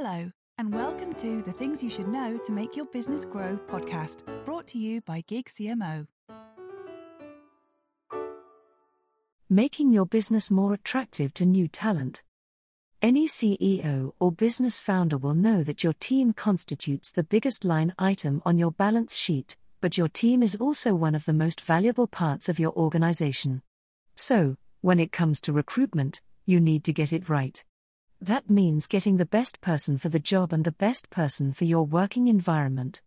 Hello, 0.00 0.30
and 0.58 0.72
welcome 0.72 1.12
to 1.14 1.42
the 1.42 1.50
Things 1.50 1.82
You 1.82 1.90
Should 1.90 2.06
Know 2.06 2.38
to 2.44 2.52
Make 2.52 2.76
Your 2.76 2.86
Business 2.86 3.24
Grow 3.24 3.58
podcast, 3.66 4.22
brought 4.44 4.68
to 4.68 4.78
you 4.78 5.00
by 5.00 5.24
Gig 5.26 5.46
CMO. 5.46 6.06
Making 9.50 9.90
your 9.90 10.06
business 10.06 10.52
more 10.52 10.72
attractive 10.72 11.34
to 11.34 11.44
new 11.44 11.66
talent. 11.66 12.22
Any 13.02 13.26
CEO 13.26 14.12
or 14.20 14.30
business 14.30 14.78
founder 14.78 15.18
will 15.18 15.34
know 15.34 15.64
that 15.64 15.82
your 15.82 15.94
team 15.94 16.32
constitutes 16.32 17.10
the 17.10 17.24
biggest 17.24 17.64
line 17.64 17.92
item 17.98 18.40
on 18.46 18.56
your 18.56 18.70
balance 18.70 19.16
sheet, 19.16 19.56
but 19.80 19.98
your 19.98 20.06
team 20.06 20.44
is 20.44 20.54
also 20.54 20.94
one 20.94 21.16
of 21.16 21.24
the 21.24 21.32
most 21.32 21.60
valuable 21.60 22.06
parts 22.06 22.48
of 22.48 22.60
your 22.60 22.72
organization. 22.74 23.62
So, 24.14 24.58
when 24.80 25.00
it 25.00 25.10
comes 25.10 25.40
to 25.40 25.52
recruitment, 25.52 26.22
you 26.46 26.60
need 26.60 26.84
to 26.84 26.92
get 26.92 27.12
it 27.12 27.28
right. 27.28 27.64
That 28.20 28.50
means 28.50 28.88
getting 28.88 29.16
the 29.16 29.26
best 29.26 29.60
person 29.60 29.96
for 29.96 30.08
the 30.08 30.18
job 30.18 30.52
and 30.52 30.64
the 30.64 30.72
best 30.72 31.08
person 31.08 31.52
for 31.52 31.64
your 31.64 31.84
working 31.84 32.26
environment. 32.26 33.00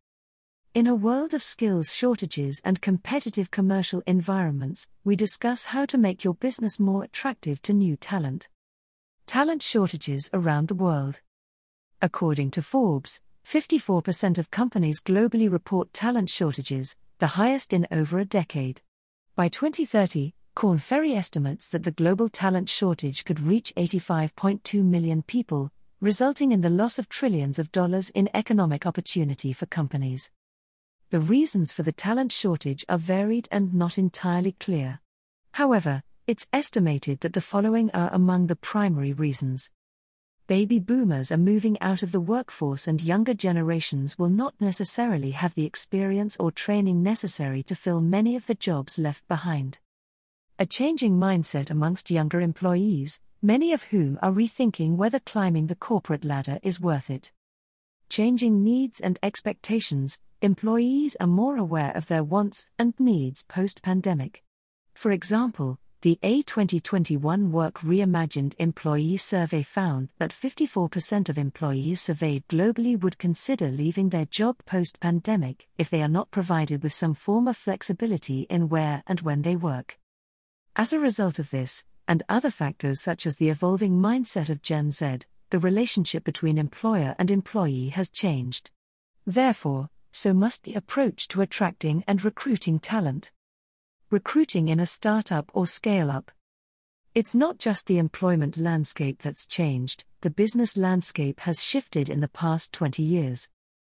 In 0.73 0.87
a 0.87 0.95
world 0.95 1.33
of 1.33 1.43
skills 1.43 1.93
shortages 1.93 2.61
and 2.63 2.81
competitive 2.81 3.51
commercial 3.51 4.01
environments, 4.07 4.87
we 5.03 5.17
discuss 5.17 5.65
how 5.65 5.85
to 5.87 5.97
make 5.97 6.23
your 6.23 6.33
business 6.35 6.79
more 6.79 7.03
attractive 7.03 7.61
to 7.63 7.73
new 7.73 7.97
talent. 7.97 8.47
Talent 9.25 9.61
shortages 9.61 10.29
around 10.33 10.69
the 10.69 10.75
world. 10.75 11.19
According 12.01 12.51
to 12.51 12.61
Forbes, 12.61 13.21
54% 13.45 14.37
of 14.37 14.49
companies 14.49 15.01
globally 15.01 15.51
report 15.51 15.93
talent 15.93 16.29
shortages, 16.29 16.95
the 17.19 17.35
highest 17.35 17.73
in 17.73 17.85
over 17.91 18.17
a 18.17 18.25
decade. 18.25 18.81
By 19.35 19.49
2030, 19.49 20.33
Korn 20.53 20.79
Ferry 20.79 21.13
estimates 21.13 21.69
that 21.69 21.83
the 21.83 21.91
global 21.91 22.27
talent 22.27 22.67
shortage 22.67 23.23
could 23.23 23.39
reach 23.39 23.73
85.2 23.77 24.83
million 24.83 25.23
people, 25.23 25.71
resulting 26.01 26.51
in 26.51 26.59
the 26.59 26.69
loss 26.69 26.99
of 26.99 27.07
trillions 27.07 27.57
of 27.57 27.71
dollars 27.71 28.09
in 28.09 28.29
economic 28.33 28.85
opportunity 28.85 29.53
for 29.53 29.65
companies. 29.65 30.29
The 31.09 31.21
reasons 31.21 31.71
for 31.71 31.83
the 31.83 31.93
talent 31.93 32.33
shortage 32.33 32.83
are 32.89 32.97
varied 32.97 33.47
and 33.49 33.73
not 33.73 33.97
entirely 33.97 34.51
clear. 34.51 34.99
However, 35.53 36.03
it's 36.27 36.47
estimated 36.51 37.21
that 37.21 37.33
the 37.33 37.41
following 37.41 37.89
are 37.91 38.13
among 38.13 38.47
the 38.47 38.57
primary 38.57 39.13
reasons. 39.13 39.71
Baby 40.47 40.79
boomers 40.79 41.31
are 41.31 41.37
moving 41.37 41.79
out 41.79 42.03
of 42.03 42.11
the 42.11 42.19
workforce, 42.19 42.87
and 42.87 43.01
younger 43.01 43.33
generations 43.33 44.19
will 44.19 44.29
not 44.29 44.53
necessarily 44.59 45.31
have 45.31 45.55
the 45.55 45.65
experience 45.65 46.35
or 46.39 46.51
training 46.51 47.01
necessary 47.01 47.63
to 47.63 47.73
fill 47.73 48.01
many 48.01 48.35
of 48.35 48.47
the 48.47 48.55
jobs 48.55 48.99
left 48.99 49.25
behind 49.29 49.79
a 50.61 50.65
changing 50.67 51.17
mindset 51.17 51.71
amongst 51.71 52.11
younger 52.11 52.39
employees, 52.39 53.19
many 53.41 53.73
of 53.73 53.85
whom 53.85 54.19
are 54.21 54.31
rethinking 54.31 54.95
whether 54.95 55.19
climbing 55.19 55.65
the 55.65 55.75
corporate 55.75 56.23
ladder 56.23 56.59
is 56.61 56.79
worth 56.79 57.09
it. 57.09 57.31
Changing 58.09 58.63
needs 58.63 58.99
and 58.99 59.17
expectations, 59.23 60.19
employees 60.39 61.17
are 61.19 61.25
more 61.25 61.57
aware 61.57 61.91
of 61.97 62.05
their 62.05 62.23
wants 62.23 62.67
and 62.77 62.93
needs 62.99 63.43
post 63.45 63.81
pandemic. 63.81 64.43
For 64.93 65.11
example, 65.11 65.79
the 66.01 66.19
EY 66.21 66.43
2021 66.43 67.51
Work 67.51 67.79
Reimagined 67.79 68.53
Employee 68.59 69.17
Survey 69.17 69.63
found 69.63 70.09
that 70.19 70.29
54% 70.29 71.27
of 71.27 71.39
employees 71.39 72.01
surveyed 72.01 72.47
globally 72.47 73.01
would 73.01 73.17
consider 73.17 73.69
leaving 73.69 74.09
their 74.09 74.25
job 74.25 74.57
post 74.67 74.99
pandemic 74.99 75.67
if 75.79 75.89
they 75.89 76.03
are 76.03 76.07
not 76.07 76.29
provided 76.29 76.83
with 76.83 76.93
some 76.93 77.15
form 77.15 77.47
of 77.47 77.57
flexibility 77.57 78.41
in 78.41 78.69
where 78.69 79.01
and 79.07 79.21
when 79.21 79.41
they 79.41 79.55
work. 79.55 79.97
As 80.75 80.93
a 80.93 80.99
result 80.99 81.37
of 81.37 81.49
this, 81.49 81.83
and 82.07 82.23
other 82.29 82.49
factors 82.49 83.01
such 83.01 83.25
as 83.25 83.35
the 83.35 83.49
evolving 83.49 83.99
mindset 83.99 84.49
of 84.49 84.61
Gen 84.61 84.89
Z, 84.91 85.19
the 85.49 85.59
relationship 85.59 86.23
between 86.23 86.57
employer 86.57 87.13
and 87.19 87.29
employee 87.29 87.89
has 87.89 88.09
changed. 88.09 88.71
Therefore, 89.25 89.89
so 90.13 90.33
must 90.33 90.63
the 90.63 90.75
approach 90.75 91.27
to 91.29 91.41
attracting 91.41 92.05
and 92.07 92.23
recruiting 92.23 92.79
talent. 92.79 93.31
Recruiting 94.09 94.69
in 94.69 94.79
a 94.79 94.85
startup 94.85 95.51
or 95.53 95.67
scale 95.67 96.09
up. 96.09 96.31
It's 97.13 97.35
not 97.35 97.59
just 97.59 97.87
the 97.87 97.97
employment 97.97 98.55
landscape 98.55 99.21
that's 99.21 99.45
changed, 99.45 100.05
the 100.21 100.29
business 100.29 100.77
landscape 100.77 101.41
has 101.41 101.61
shifted 101.61 102.09
in 102.09 102.21
the 102.21 102.29
past 102.29 102.71
20 102.71 103.03
years. 103.03 103.49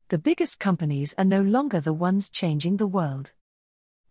The 0.08 0.18
biggest 0.18 0.60
companies 0.60 1.14
are 1.18 1.26
no 1.26 1.42
longer 1.42 1.82
the 1.82 1.94
ones 1.94 2.30
changing 2.30 2.78
the 2.78 2.88
world. 2.88 3.34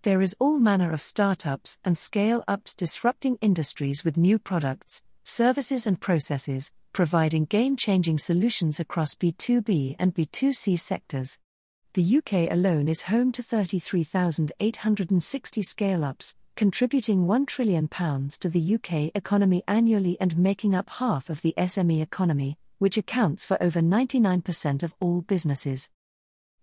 There 0.03 0.23
is 0.23 0.37
all 0.39 0.61
manner 0.61 0.93
of 0.93 1.01
startups 1.01 1.77
and 1.85 1.99
scale 1.99 2.45
ups 2.47 2.77
disrupting 2.77 3.37
industries 3.41 4.05
with 4.05 4.17
new 4.17 4.39
products, 4.39 5.03
services, 5.25 5.89
and 5.89 6.01
processes, 6.01 6.73
providing 6.93 7.47
game 7.47 7.77
changing 7.77 8.19
solutions 8.19 8.79
across 8.79 9.17
B2B 9.17 9.97
and 9.99 10.15
B2C 10.15 10.79
sectors. 10.79 11.41
The 11.95 12.19
UK 12.19 12.49
alone 12.53 12.87
is 12.87 13.03
home 13.03 13.33
to 13.33 13.43
33,860 13.43 15.63
scale 15.63 16.05
ups, 16.05 16.37
contributing 16.55 17.27
£1 17.27 17.47
trillion 17.49 17.89
to 17.89 18.49
the 18.49 18.75
UK 18.77 19.11
economy 19.17 19.65
annually 19.67 20.17
and 20.21 20.39
making 20.39 20.77
up 20.77 20.91
half 20.91 21.29
of 21.29 21.43
the 21.43 21.55
SME 21.59 22.01
economy, 22.01 22.57
which 22.79 22.97
accounts 22.97 23.45
for 23.45 23.61
over 23.61 23.81
99% 23.81 24.85
of 24.85 24.95
all 25.01 25.23
businesses. 25.23 25.91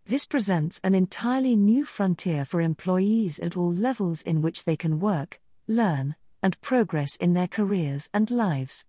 This 0.07 0.27
presents 0.27 0.79
an 0.83 0.93
entirely 0.93 1.55
new 1.55 1.83
frontier 1.83 2.45
for 2.45 2.61
employees 2.61 3.39
at 3.39 3.57
all 3.57 3.73
levels 3.73 4.21
in 4.21 4.43
which 4.43 4.63
they 4.63 4.77
can 4.77 4.99
work, 4.99 5.39
learn, 5.67 6.15
and 6.43 6.61
progress 6.61 7.15
in 7.15 7.33
their 7.33 7.47
careers 7.47 8.07
and 8.13 8.29
lives. 8.29 8.85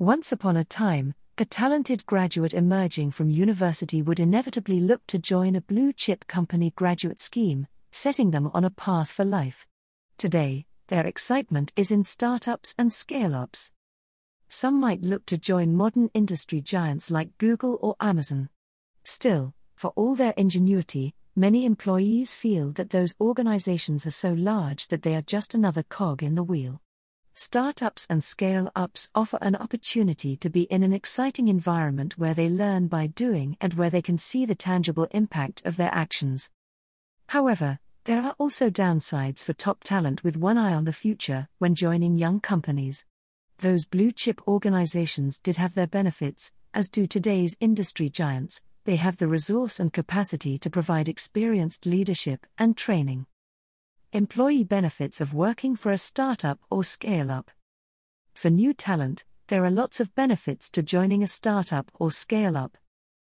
Once 0.00 0.32
upon 0.32 0.56
a 0.56 0.64
time, 0.64 1.14
a 1.38 1.44
talented 1.44 2.04
graduate 2.04 2.52
emerging 2.52 3.12
from 3.12 3.30
university 3.30 4.02
would 4.02 4.18
inevitably 4.18 4.80
look 4.80 5.06
to 5.06 5.20
join 5.20 5.54
a 5.54 5.60
blue 5.60 5.92
chip 5.92 6.26
company 6.26 6.72
graduate 6.74 7.20
scheme, 7.20 7.68
setting 7.92 8.32
them 8.32 8.50
on 8.52 8.64
a 8.64 8.70
path 8.70 9.12
for 9.12 9.24
life. 9.24 9.68
Today, 10.18 10.66
their 10.88 11.06
excitement 11.06 11.72
is 11.76 11.92
in 11.92 12.02
startups 12.02 12.74
and 12.76 12.92
scale 12.92 13.36
ups. 13.36 13.70
Some 14.48 14.80
might 14.80 15.02
look 15.02 15.26
to 15.26 15.38
join 15.38 15.76
modern 15.76 16.10
industry 16.12 16.60
giants 16.60 17.08
like 17.08 17.38
Google 17.38 17.78
or 17.80 17.94
Amazon. 18.00 18.48
Still, 19.04 19.54
for 19.76 19.92
all 19.94 20.14
their 20.14 20.32
ingenuity, 20.36 21.14
many 21.36 21.66
employees 21.66 22.32
feel 22.34 22.72
that 22.72 22.90
those 22.90 23.14
organizations 23.20 24.06
are 24.06 24.10
so 24.10 24.32
large 24.32 24.88
that 24.88 25.02
they 25.02 25.14
are 25.14 25.22
just 25.22 25.54
another 25.54 25.82
cog 25.82 26.22
in 26.22 26.34
the 26.34 26.42
wheel. 26.42 26.80
Startups 27.34 28.06
and 28.08 28.24
scale 28.24 28.72
ups 28.74 29.10
offer 29.14 29.38
an 29.42 29.54
opportunity 29.54 30.34
to 30.38 30.48
be 30.48 30.62
in 30.62 30.82
an 30.82 30.94
exciting 30.94 31.48
environment 31.48 32.16
where 32.16 32.32
they 32.32 32.48
learn 32.48 32.86
by 32.86 33.06
doing 33.06 33.58
and 33.60 33.74
where 33.74 33.90
they 33.90 34.00
can 34.00 34.16
see 34.16 34.46
the 34.46 34.54
tangible 34.54 35.06
impact 35.10 35.60
of 35.66 35.76
their 35.76 35.94
actions. 35.94 36.48
However, 37.28 37.78
there 38.04 38.22
are 38.22 38.34
also 38.38 38.70
downsides 38.70 39.44
for 39.44 39.52
top 39.52 39.84
talent 39.84 40.24
with 40.24 40.38
one 40.38 40.56
eye 40.56 40.72
on 40.72 40.86
the 40.86 40.92
future 40.94 41.48
when 41.58 41.74
joining 41.74 42.16
young 42.16 42.40
companies. 42.40 43.04
Those 43.58 43.84
blue 43.84 44.12
chip 44.12 44.40
organizations 44.48 45.38
did 45.38 45.58
have 45.58 45.74
their 45.74 45.86
benefits, 45.86 46.52
as 46.72 46.88
do 46.88 47.06
today's 47.06 47.56
industry 47.60 48.08
giants, 48.08 48.62
they 48.86 48.96
have 48.96 49.16
the 49.16 49.26
resource 49.26 49.80
and 49.80 49.92
capacity 49.92 50.56
to 50.56 50.70
provide 50.70 51.08
experienced 51.08 51.86
leadership 51.86 52.46
and 52.56 52.76
training. 52.76 53.26
Employee 54.12 54.62
benefits 54.62 55.20
of 55.20 55.34
working 55.34 55.74
for 55.74 55.90
a 55.90 55.98
startup 55.98 56.60
or 56.70 56.84
scale 56.84 57.30
up. 57.30 57.50
For 58.32 58.48
new 58.48 58.72
talent, 58.72 59.24
there 59.48 59.64
are 59.64 59.70
lots 59.70 59.98
of 59.98 60.14
benefits 60.14 60.70
to 60.70 60.84
joining 60.84 61.24
a 61.24 61.26
startup 61.26 61.90
or 61.94 62.12
scale 62.12 62.56
up. 62.56 62.78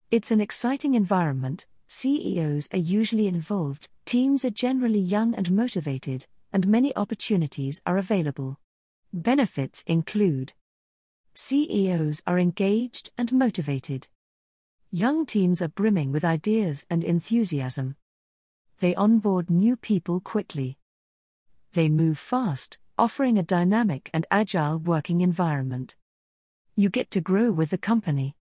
It's 0.10 0.32
an 0.32 0.42
exciting 0.42 0.96
environment, 0.96 1.68
CEOs 1.88 2.68
are 2.74 2.80
usually 2.80 3.28
involved, 3.28 3.88
teams 4.06 4.44
are 4.44 4.50
generally 4.50 5.00
young 5.00 5.36
and 5.36 5.52
motivated, 5.52 6.26
and 6.52 6.68
many 6.68 6.96
opportunities 6.96 7.84
are 7.86 7.98
available. 7.98 8.60
Benefits 9.14 9.84
include 9.86 10.54
CEOs 11.36 12.24
are 12.26 12.40
engaged 12.40 13.12
and 13.16 13.32
motivated. 13.32 14.08
Young 14.94 15.26
teams 15.26 15.62
are 15.62 15.70
brimming 15.70 16.12
with 16.12 16.26
ideas 16.26 16.86
and 16.90 17.02
enthusiasm. 17.02 17.96
They 18.80 18.94
onboard 18.94 19.50
new 19.50 19.78
people 19.78 20.20
quickly. 20.20 20.78
They 21.72 21.88
move 21.88 22.18
fast, 22.18 22.78
offering 22.98 23.38
a 23.38 23.44
dynamic 23.44 24.10
and 24.14 24.28
agile 24.30 24.80
working 24.80 25.22
environment. 25.22 25.96
You 26.76 26.90
get 26.90 27.10
to 27.12 27.22
grow 27.22 27.54
with 27.54 27.70
the 27.70 27.78
company. 27.78 28.36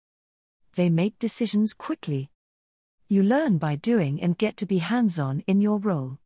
They 0.74 0.88
make 0.88 1.18
decisions 1.18 1.74
quickly. 1.74 2.30
You 3.08 3.22
learn 3.22 3.58
by 3.58 3.76
doing 3.76 4.18
and 4.22 4.38
get 4.38 4.56
to 4.56 4.64
be 4.64 4.78
hands 4.78 5.18
on 5.18 5.44
in 5.46 5.60
your 5.60 5.78
role. 5.78 6.16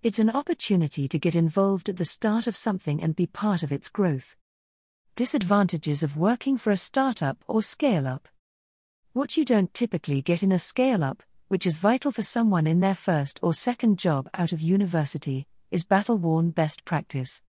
It's 0.00 0.20
an 0.20 0.30
opportunity 0.30 1.08
to 1.08 1.18
get 1.18 1.34
involved 1.34 1.88
at 1.88 1.96
the 1.96 2.04
start 2.04 2.46
of 2.46 2.54
something 2.54 3.02
and 3.02 3.16
be 3.16 3.26
part 3.26 3.64
of 3.64 3.72
its 3.72 3.88
growth. 3.88 4.36
Disadvantages 5.16 6.04
of 6.04 6.16
working 6.16 6.56
for 6.56 6.70
a 6.70 6.76
startup 6.76 7.42
or 7.48 7.62
scale 7.62 8.06
up. 8.06 8.28
What 9.12 9.36
you 9.36 9.44
don't 9.44 9.74
typically 9.74 10.22
get 10.22 10.44
in 10.44 10.52
a 10.52 10.58
scale 10.58 11.02
up, 11.02 11.24
which 11.48 11.66
is 11.66 11.78
vital 11.78 12.12
for 12.12 12.22
someone 12.22 12.68
in 12.68 12.78
their 12.78 12.94
first 12.94 13.40
or 13.42 13.52
second 13.52 13.98
job 13.98 14.28
out 14.34 14.52
of 14.52 14.60
university, 14.60 15.48
is 15.72 15.84
battle 15.84 16.16
worn 16.16 16.50
best 16.50 16.84
practice. 16.84 17.42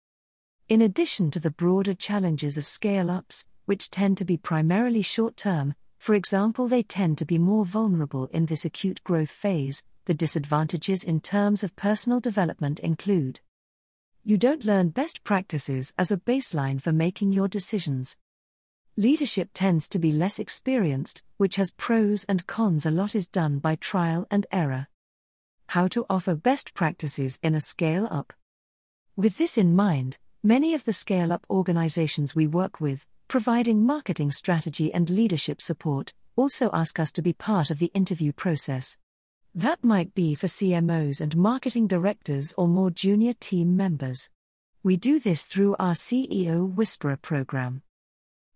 In 0.68 0.80
addition 0.80 1.32
to 1.32 1.40
the 1.40 1.50
broader 1.50 1.94
challenges 1.94 2.56
of 2.58 2.66
scale 2.66 3.10
ups, 3.10 3.44
which 3.64 3.90
tend 3.90 4.18
to 4.18 4.24
be 4.24 4.36
primarily 4.36 5.02
short 5.02 5.36
term, 5.36 5.74
For 5.98 6.14
example, 6.14 6.68
they 6.68 6.84
tend 6.84 7.18
to 7.18 7.24
be 7.24 7.38
more 7.38 7.64
vulnerable 7.64 8.26
in 8.26 8.46
this 8.46 8.64
acute 8.64 9.02
growth 9.04 9.30
phase. 9.30 9.82
The 10.04 10.14
disadvantages 10.14 11.02
in 11.02 11.20
terms 11.20 11.62
of 11.62 11.76
personal 11.76 12.20
development 12.20 12.80
include 12.80 13.40
you 14.24 14.38
don't 14.38 14.64
learn 14.64 14.90
best 14.90 15.24
practices 15.24 15.92
as 15.98 16.10
a 16.10 16.16
baseline 16.16 16.80
for 16.80 16.92
making 16.92 17.32
your 17.32 17.48
decisions. 17.48 18.16
Leadership 18.96 19.50
tends 19.54 19.88
to 19.88 19.98
be 19.98 20.12
less 20.12 20.38
experienced, 20.38 21.22
which 21.38 21.56
has 21.56 21.72
pros 21.72 22.24
and 22.24 22.46
cons. 22.46 22.84
A 22.84 22.90
lot 22.90 23.14
is 23.14 23.26
done 23.26 23.58
by 23.58 23.76
trial 23.76 24.26
and 24.30 24.46
error. 24.52 24.88
How 25.68 25.88
to 25.88 26.04
offer 26.10 26.34
best 26.34 26.74
practices 26.74 27.40
in 27.42 27.54
a 27.54 27.60
scale 27.60 28.06
up. 28.10 28.32
With 29.16 29.38
this 29.38 29.56
in 29.56 29.74
mind, 29.74 30.18
many 30.42 30.74
of 30.74 30.84
the 30.84 30.92
scale 30.92 31.32
up 31.32 31.46
organizations 31.48 32.34
we 32.34 32.46
work 32.46 32.80
with, 32.80 33.06
providing 33.26 33.84
marketing 33.84 34.30
strategy 34.30 34.92
and 34.92 35.10
leadership 35.10 35.60
support, 35.62 36.12
also 36.36 36.70
ask 36.72 37.00
us 37.00 37.12
to 37.12 37.22
be 37.22 37.32
part 37.32 37.70
of 37.70 37.78
the 37.78 37.90
interview 37.94 38.32
process. 38.32 38.96
That 39.54 39.82
might 39.82 40.14
be 40.14 40.34
for 40.34 40.46
CMOs 40.46 41.20
and 41.20 41.36
marketing 41.36 41.88
directors 41.88 42.54
or 42.56 42.68
more 42.68 42.90
junior 42.90 43.32
team 43.32 43.76
members. 43.76 44.30
We 44.82 44.96
do 44.96 45.18
this 45.18 45.44
through 45.44 45.74
our 45.78 45.94
CEO 45.94 46.72
Whisperer 46.72 47.16
program. 47.16 47.82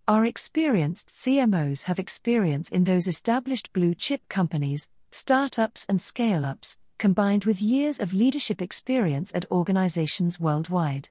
Our 0.08 0.26
experienced 0.26 1.10
CMOs 1.10 1.84
have 1.84 2.00
experience 2.00 2.68
in 2.68 2.82
those 2.82 3.06
established 3.06 3.72
blue 3.72 3.94
chip 3.94 4.28
companies, 4.28 4.88
startups, 5.12 5.86
and 5.88 6.00
scale 6.00 6.44
ups, 6.44 6.76
combined 6.98 7.44
with 7.44 7.62
years 7.62 8.00
of 8.00 8.12
leadership 8.12 8.60
experience 8.60 9.30
at 9.32 9.48
organizations 9.52 10.40
worldwide. 10.40 11.08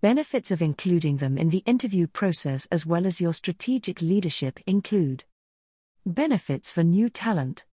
Benefits 0.00 0.50
of 0.50 0.62
including 0.62 1.18
them 1.18 1.36
in 1.36 1.50
the 1.50 1.62
interview 1.66 2.06
process 2.06 2.66
as 2.72 2.86
well 2.86 3.06
as 3.06 3.20
your 3.20 3.34
strategic 3.34 4.00
leadership 4.00 4.58
include 4.66 5.24
benefits 6.06 6.72
for 6.72 6.82
new 6.82 7.10
talent. 7.10 7.66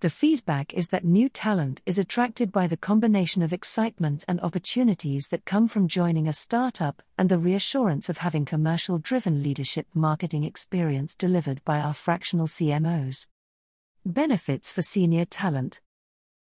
The 0.00 0.10
feedback 0.10 0.74
is 0.74 0.88
that 0.88 1.06
new 1.06 1.30
talent 1.30 1.80
is 1.86 1.98
attracted 1.98 2.52
by 2.52 2.66
the 2.66 2.76
combination 2.76 3.40
of 3.40 3.50
excitement 3.50 4.26
and 4.28 4.38
opportunities 4.42 5.28
that 5.28 5.46
come 5.46 5.68
from 5.68 5.88
joining 5.88 6.28
a 6.28 6.34
startup 6.34 7.00
and 7.16 7.30
the 7.30 7.38
reassurance 7.38 8.10
of 8.10 8.18
having 8.18 8.44
commercial 8.44 8.98
driven 8.98 9.42
leadership 9.42 9.86
marketing 9.94 10.44
experience 10.44 11.14
delivered 11.14 11.64
by 11.64 11.80
our 11.80 11.94
fractional 11.94 12.46
CMOs. 12.46 13.26
Benefits 14.04 14.70
for 14.70 14.82
senior 14.82 15.24
talent. 15.24 15.80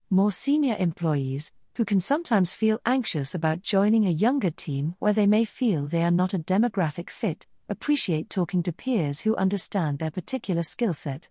More 0.10 0.34
senior 0.34 0.76
employees, 0.78 1.54
who 1.76 1.86
can 1.86 2.02
sometimes 2.02 2.52
feel 2.52 2.82
anxious 2.86 3.34
about 3.34 3.62
joining 3.62 4.06
a 4.06 4.10
younger 4.10 4.52
team 4.52 4.96
where 5.00 5.14
they 5.14 5.26
may 5.26 5.46
feel 5.46 5.88
they 5.88 6.04
are 6.04 6.12
not 6.12 6.34
a 6.34 6.40
demographic 6.40 7.10
fit, 7.10 7.48
appreciate 7.70 8.30
talking 8.30 8.62
to 8.64 8.74
peers 8.74 9.22
who 9.22 9.38
understand 9.38 10.00
their 10.00 10.12
particular 10.12 10.64
skill 10.64 10.94
set. 10.94 11.30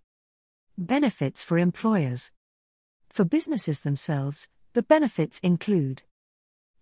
Benefits 0.78 1.42
for 1.42 1.56
employers. 1.56 2.32
For 3.08 3.24
businesses 3.24 3.80
themselves, 3.80 4.50
the 4.74 4.82
benefits 4.82 5.38
include 5.38 6.02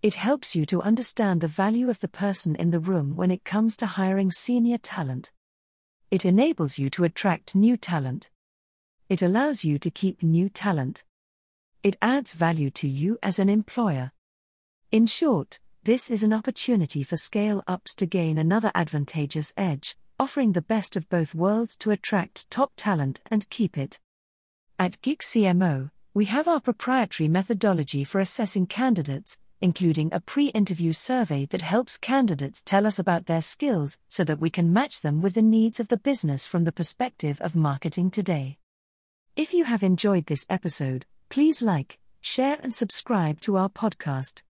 it 0.02 0.14
helps 0.14 0.56
you 0.56 0.66
to 0.66 0.82
understand 0.82 1.40
the 1.40 1.48
value 1.48 1.88
of 1.88 2.00
the 2.00 2.08
person 2.08 2.56
in 2.56 2.72
the 2.72 2.80
room 2.80 3.14
when 3.14 3.30
it 3.30 3.44
comes 3.44 3.76
to 3.76 3.86
hiring 3.86 4.32
senior 4.32 4.78
talent. 4.78 5.30
It 6.10 6.24
enables 6.24 6.76
you 6.76 6.90
to 6.90 7.04
attract 7.04 7.54
new 7.54 7.76
talent. 7.76 8.30
It 9.08 9.22
allows 9.22 9.64
you 9.64 9.78
to 9.78 9.90
keep 9.92 10.24
new 10.24 10.48
talent. 10.48 11.04
It 11.84 11.96
adds 12.02 12.32
value 12.32 12.70
to 12.72 12.88
you 12.88 13.16
as 13.22 13.38
an 13.38 13.48
employer. 13.48 14.10
In 14.90 15.06
short, 15.06 15.60
this 15.84 16.10
is 16.10 16.24
an 16.24 16.32
opportunity 16.32 17.04
for 17.04 17.16
scale 17.16 17.62
ups 17.68 17.94
to 17.94 18.06
gain 18.06 18.38
another 18.38 18.72
advantageous 18.74 19.54
edge, 19.56 19.96
offering 20.24 20.52
the 20.52 20.62
best 20.62 20.96
of 20.96 21.06
both 21.10 21.34
worlds 21.34 21.76
to 21.76 21.90
attract 21.90 22.50
top 22.50 22.72
talent 22.78 23.20
and 23.30 23.50
keep 23.50 23.76
it. 23.76 24.00
At 24.78 24.98
Geek 25.02 25.20
CMO, 25.20 25.90
we 26.14 26.24
have 26.24 26.48
our 26.48 26.60
proprietary 26.60 27.28
methodology 27.28 28.04
for 28.04 28.20
assessing 28.20 28.66
candidates, 28.66 29.36
including 29.60 30.08
a 30.14 30.20
pre 30.20 30.46
interview 30.46 30.94
survey 30.94 31.44
that 31.50 31.60
helps 31.60 31.98
candidates 31.98 32.62
tell 32.62 32.86
us 32.86 32.98
about 32.98 33.26
their 33.26 33.42
skills 33.42 33.98
so 34.08 34.24
that 34.24 34.40
we 34.40 34.48
can 34.48 34.72
match 34.72 35.02
them 35.02 35.20
with 35.20 35.34
the 35.34 35.42
needs 35.42 35.78
of 35.78 35.88
the 35.88 35.98
business 35.98 36.46
from 36.46 36.64
the 36.64 36.72
perspective 36.72 37.38
of 37.42 37.54
marketing 37.54 38.10
today. 38.10 38.56
If 39.36 39.52
you 39.52 39.64
have 39.64 39.82
enjoyed 39.82 40.24
this 40.24 40.46
episode, 40.48 41.04
please 41.28 41.60
like, 41.60 41.98
share, 42.22 42.56
and 42.62 42.72
subscribe 42.72 43.42
to 43.42 43.58
our 43.58 43.68
podcast. 43.68 44.40